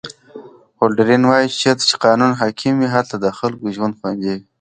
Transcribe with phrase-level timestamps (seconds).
[0.79, 4.41] هولډرلین وایي چې چیرته چې قانون حاکم وي هلته د خلکو ژوند خوندي وي.